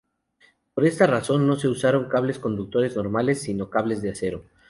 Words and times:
Por 0.73 0.83
esta 0.87 1.05
razón, 1.05 1.45
no 1.45 1.57
se 1.57 1.67
usaron 1.67 2.09
cables 2.09 2.39
conductores 2.39 2.95
normales, 2.95 3.39
sino 3.39 3.69
cables 3.69 4.01
de 4.01 4.09
acero. 4.09 4.45